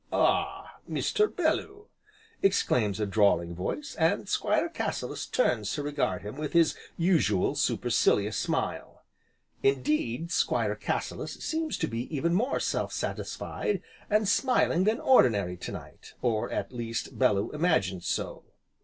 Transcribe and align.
"Ah? 0.11 0.79
Mr. 0.89 1.27
Bellew!" 1.29 1.85
exclaims 2.41 2.99
a 2.99 3.05
drawling 3.05 3.53
voice, 3.53 3.93
and 3.99 4.27
Squire 4.27 4.67
Cassilis 4.67 5.27
turns 5.27 5.71
to 5.75 5.83
regard 5.83 6.23
him 6.23 6.37
with 6.37 6.53
his 6.53 6.75
usual 6.97 7.53
supercilious 7.53 8.35
smile. 8.35 9.03
Indeed 9.61 10.31
Squire 10.31 10.73
Cassilis 10.75 11.33
seems 11.43 11.77
to 11.77 11.87
be 11.87 12.07
even 12.15 12.33
more 12.33 12.59
self 12.59 12.91
satisfied, 12.91 13.83
and 14.09 14.27
smiling 14.27 14.85
than 14.85 14.99
ordinary, 14.99 15.55
to 15.57 15.71
night, 15.71 16.15
or 16.23 16.49
at 16.51 16.73
least 16.73 17.19
Bellew 17.19 17.51
imagines 17.51 18.07
so. 18.07 18.45